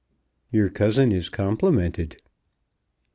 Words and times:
"Your 0.51 0.71
cousin 0.71 1.11
is 1.11 1.29
complimented." 1.29 2.19